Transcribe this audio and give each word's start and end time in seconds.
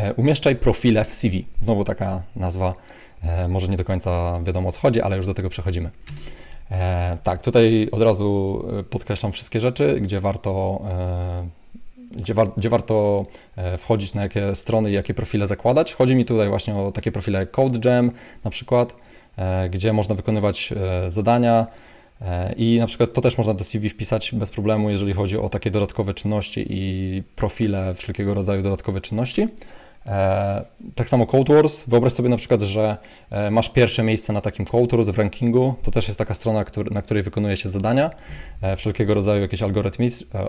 E, 0.00 0.14
umieszczaj 0.14 0.56
profile 0.56 1.04
w 1.04 1.12
CV. 1.12 1.44
Znowu 1.60 1.84
taka 1.84 2.22
nazwa, 2.36 2.74
e, 3.22 3.48
może 3.48 3.68
nie 3.68 3.76
do 3.76 3.84
końca 3.84 4.40
wiadomo 4.44 4.68
o 4.68 4.72
co 4.72 4.80
chodzi, 4.80 5.00
ale 5.00 5.16
już 5.16 5.26
do 5.26 5.34
tego 5.34 5.48
przechodzimy. 5.48 5.90
E, 6.70 7.18
tak, 7.22 7.42
tutaj 7.42 7.88
od 7.92 8.02
razu 8.02 8.62
podkreślam 8.90 9.32
wszystkie 9.32 9.60
rzeczy, 9.60 10.00
gdzie 10.00 10.20
warto, 10.20 10.82
gdzie, 12.10 12.34
war, 12.34 12.50
gdzie 12.56 12.68
warto 12.68 13.26
wchodzić, 13.78 14.14
na 14.14 14.22
jakie 14.22 14.54
strony 14.54 14.90
i 14.90 14.92
jakie 14.92 15.14
profile 15.14 15.46
zakładać. 15.46 15.94
Chodzi 15.94 16.14
mi 16.14 16.24
tutaj 16.24 16.48
właśnie 16.48 16.74
o 16.74 16.92
takie 16.92 17.12
profile 17.12 17.38
jak 17.38 17.50
CodeGem 17.50 18.10
na 18.44 18.50
przykład, 18.50 18.96
gdzie 19.70 19.92
można 19.92 20.14
wykonywać 20.14 20.72
zadania, 21.06 21.66
i 22.56 22.78
na 22.80 22.86
przykład 22.86 23.12
to 23.12 23.20
też 23.20 23.38
można 23.38 23.54
do 23.54 23.64
CV 23.64 23.90
wpisać 23.90 24.34
bez 24.34 24.50
problemu, 24.50 24.90
jeżeli 24.90 25.12
chodzi 25.12 25.38
o 25.38 25.48
takie 25.48 25.70
dodatkowe 25.70 26.14
czynności 26.14 26.66
i 26.70 27.22
profile 27.36 27.94
wszelkiego 27.94 28.34
rodzaju 28.34 28.62
dodatkowe 28.62 29.00
czynności. 29.00 29.48
E, 30.06 30.64
tak 30.94 31.08
samo 31.08 31.26
Code 31.26 31.54
Wars. 31.54 31.82
Wyobraź 31.86 32.12
sobie 32.12 32.28
na 32.28 32.36
przykład, 32.36 32.62
że 32.62 32.96
e, 33.30 33.50
masz 33.50 33.68
pierwsze 33.68 34.02
miejsce 34.02 34.32
na 34.32 34.40
takim 34.40 34.64
Code 34.64 34.96
Wars 34.96 35.08
w 35.08 35.18
rankingu. 35.18 35.74
To 35.82 35.90
też 35.90 36.08
jest 36.08 36.18
taka 36.18 36.34
strona, 36.34 36.64
na 36.90 37.02
której 37.02 37.22
wykonuje 37.22 37.56
się 37.56 37.68
zadania, 37.68 38.10
e, 38.62 38.76
wszelkiego 38.76 39.14
rodzaju 39.14 39.40
jakieś 39.40 39.60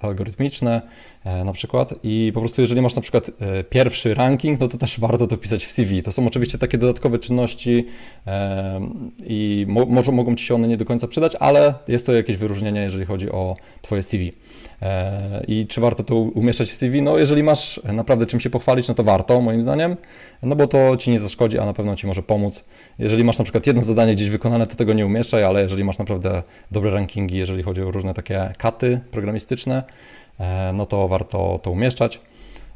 algorytmiczne 0.00 0.82
na 1.44 1.52
przykład. 1.52 1.94
I 2.02 2.30
po 2.34 2.40
prostu 2.40 2.60
jeżeli 2.60 2.80
masz 2.80 2.94
na 2.94 3.02
przykład 3.02 3.30
pierwszy 3.70 4.14
ranking, 4.14 4.60
no 4.60 4.68
to 4.68 4.78
też 4.78 5.00
warto 5.00 5.26
to 5.26 5.36
wpisać 5.36 5.64
w 5.64 5.70
CV. 5.70 6.02
To 6.02 6.12
są 6.12 6.26
oczywiście 6.26 6.58
takie 6.58 6.78
dodatkowe 6.78 7.18
czynności 7.18 7.86
i 9.26 9.66
może 9.68 10.12
mogą 10.12 10.34
Ci 10.34 10.44
się 10.44 10.54
one 10.54 10.68
nie 10.68 10.76
do 10.76 10.84
końca 10.84 11.08
przydać, 11.08 11.36
ale 11.40 11.74
jest 11.88 12.06
to 12.06 12.12
jakieś 12.12 12.36
wyróżnienie, 12.36 12.80
jeżeli 12.80 13.04
chodzi 13.04 13.30
o 13.30 13.56
Twoje 13.82 14.02
CV. 14.02 14.32
I 15.48 15.66
czy 15.66 15.80
warto 15.80 16.02
to 16.02 16.14
umieszczać 16.14 16.70
w 16.70 16.76
CV? 16.76 17.02
No 17.02 17.18
jeżeli 17.18 17.42
masz 17.42 17.80
naprawdę 17.84 18.26
czym 18.26 18.40
się 18.40 18.50
pochwalić, 18.50 18.88
no 18.88 18.94
to 18.94 19.04
warto 19.04 19.33
moim 19.40 19.62
zdaniem, 19.62 19.96
no 20.42 20.56
bo 20.56 20.66
to 20.66 20.96
ci 20.96 21.10
nie 21.10 21.20
zaszkodzi, 21.20 21.58
a 21.58 21.64
na 21.64 21.72
pewno 21.72 21.96
ci 21.96 22.06
może 22.06 22.22
pomóc. 22.22 22.64
Jeżeli 22.98 23.24
masz 23.24 23.38
na 23.38 23.44
przykład 23.44 23.66
jedno 23.66 23.82
zadanie 23.82 24.14
gdzieś 24.14 24.30
wykonane, 24.30 24.66
to 24.66 24.76
tego 24.76 24.92
nie 24.92 25.06
umieszczaj, 25.06 25.44
ale 25.44 25.62
jeżeli 25.62 25.84
masz 25.84 25.98
naprawdę 25.98 26.42
dobre 26.70 26.90
rankingi, 26.90 27.36
jeżeli 27.36 27.62
chodzi 27.62 27.82
o 27.82 27.90
różne 27.90 28.14
takie 28.14 28.52
katy 28.58 29.00
programistyczne, 29.10 29.82
e, 30.40 30.72
no 30.74 30.86
to 30.86 31.08
warto 31.08 31.60
to 31.62 31.70
umieszczać. 31.70 32.20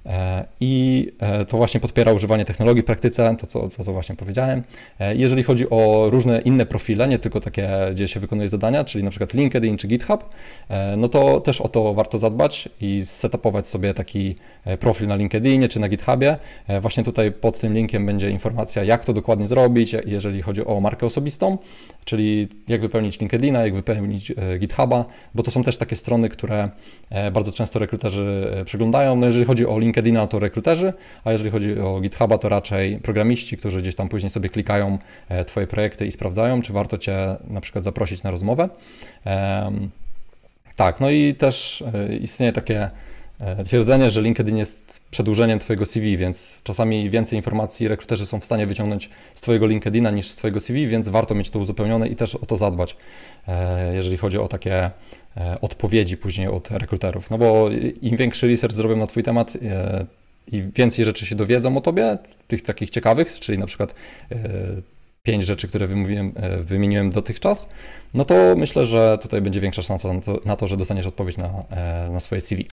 E, 0.09 0.45
I 0.61 1.13
e, 1.19 1.45
to 1.45 1.57
właśnie 1.57 1.81
podpiera 1.81 2.13
używanie 2.13 2.45
technologii 2.45 2.83
w 2.83 2.87
praktyce, 2.87 3.37
to 3.41 3.47
co, 3.47 3.69
to 3.69 3.85
co 3.85 3.93
właśnie 3.93 4.17
powiedziałem. 4.17 4.63
E, 5.01 5.15
jeżeli 5.15 5.43
chodzi 5.43 5.71
o 5.71 6.07
różne 6.11 6.41
inne 6.41 6.67
profile, 6.67 7.09
nie 7.09 7.19
tylko 7.19 7.41
takie, 7.41 7.69
gdzie 7.93 8.09
się 8.09 8.21
wykonuje 8.21 8.49
zadania, 8.49 8.85
czyli 8.85 9.05
na 9.05 9.11
przykład 9.11 9.35
LinkedIn 9.35 9.77
czy 9.77 9.89
GitHub, 9.89 10.25
no 10.97 11.09
to 11.09 11.41
też 11.41 11.61
o 11.61 11.69
to 11.69 11.95
warto 11.95 12.19
zadbać 12.19 12.69
i 12.81 13.05
setupować 13.05 13.69
sobie 13.69 13.95
taki 13.95 14.37
profil 14.81 15.09
na 15.09 15.17
LinkedInie 15.17 15.69
czy 15.69 15.81
na 15.81 15.89
GitHubie. 15.89 16.37
Właśnie 16.81 17.05
tutaj 17.05 17.33
pod 17.33 17.59
tym 17.59 17.75
linkiem 17.75 18.07
będzie 18.07 18.31
informacja, 18.31 18.85
jak 18.85 19.05
to 19.05 19.13
dokładnie 19.13 19.49
zrobić, 19.49 19.97
jeżeli 20.07 20.43
chodzi 20.43 20.65
o 20.65 20.81
markę 20.81 21.07
osobistą, 21.07 21.59
czyli 22.05 22.49
jak 22.69 22.81
wypełnić 22.81 23.21
LinkedIna, 23.21 23.65
jak 23.65 23.75
wypełnić 23.75 24.33
GitHuba, 24.59 25.05
bo 25.35 25.43
to 25.43 25.51
są 25.51 25.63
też 25.63 25.77
takie 25.77 25.97
strony, 25.97 26.29
które 26.29 26.71
bardzo 27.33 27.53
często 27.53 27.79
rekruterzy 27.79 28.51
przeglądają. 28.65 29.17
No 29.17 29.27
jeżeli 29.27 29.45
chodzi 29.45 29.67
o 29.67 29.79
LinkedIn, 29.79 29.98
LinkedIna 29.99 30.27
to 30.27 30.39
rekruterzy, 30.39 30.93
a 31.25 31.33
jeżeli 31.33 31.51
chodzi 31.51 31.81
o 31.81 32.01
GitHuba, 32.01 32.39
to 32.39 32.49
raczej 32.49 32.97
programiści, 32.97 33.57
którzy 33.57 33.83
gdzieś 33.83 33.95
tam 33.95 34.09
później 34.09 34.31
sobie 34.31 34.49
klikają 34.49 34.99
e, 35.29 35.45
Twoje 35.45 35.67
projekty 35.67 36.07
i 36.07 36.13
sprawdzają, 36.13 36.63
czy 36.63 36.73
warto 36.73 36.99
Cię 36.99 37.37
na 37.49 37.61
przykład 37.61 37.85
zaprosić 37.85 38.23
na 38.23 38.31
rozmowę. 38.31 38.69
Tak, 40.77 41.01
no 41.01 41.11
i 41.11 41.35
też 41.35 41.85
e, 41.95 42.17
istnieje 42.17 42.53
takie 42.53 42.91
twierdzenie, 43.65 44.11
że 44.11 44.23
LinkedIn 44.23 44.57
jest 44.57 45.01
przedłużeniem 45.11 45.59
Twojego 45.59 45.87
CV, 45.87 46.17
więc 46.17 46.59
czasami 46.63 47.11
więcej 47.11 47.37
informacji 47.37 47.89
rekruterzy 47.89 48.27
są 48.27 48.41
w 48.41 48.45
stanie 48.45 48.67
wyciągnąć 48.67 49.11
z 49.35 49.41
Twojego 49.41 49.67
LinkedIna 49.67 50.11
niż 50.11 50.31
z 50.31 50.37
Twojego 50.37 50.61
CV, 50.61 50.87
więc 50.87 51.09
warto 51.09 51.35
mieć 51.35 51.51
to 51.51 51.59
uzupełnione 51.59 52.09
i 52.09 52.17
też 52.17 52.35
o 52.35 52.47
to 52.47 52.57
zadbać, 52.57 52.97
jeżeli 53.93 54.17
chodzi 54.17 54.39
o 54.39 54.49
takie 54.49 54.91
E, 55.39 55.61
odpowiedzi 55.61 56.17
później 56.17 56.49
od 56.49 56.71
rekruterów. 56.71 57.31
No 57.31 57.39
bo 57.39 57.71
im 58.03 58.17
większy 58.17 58.47
research 58.47 58.75
zrobią 58.75 58.97
na 58.97 59.07
Twój 59.07 59.23
temat 59.23 59.53
e, 59.63 60.07
i 60.53 60.63
więcej 60.77 61.05
rzeczy 61.05 61.27
się 61.27 61.35
dowiedzą 61.35 61.77
o 61.77 61.81
Tobie, 61.81 62.19
tych 62.47 62.63
takich 62.63 62.91
ciekawych, 62.91 63.41
czyli 63.41 63.59
na 63.59 63.67
przykład 63.67 63.95
e, 64.33 64.37
pięć 65.23 65.47
rzeczy, 65.47 65.69
które 65.69 65.89
wymieniłem 66.61 67.11
dotychczas, 67.11 67.69
no 68.15 68.25
to 68.25 68.35
myślę, 68.57 68.87
że 68.87 69.19
tutaj 69.23 69.41
będzie 69.41 69.61
większa 69.61 69.83
szansa 69.83 70.13
na 70.13 70.21
to, 70.21 70.41
na 70.45 70.57
to 70.57 70.67
że 70.67 70.77
dostaniesz 70.77 71.07
odpowiedź 71.07 71.37
na, 71.37 71.51
na 72.11 72.21
swoje 72.21 72.41
CV. 72.41 72.69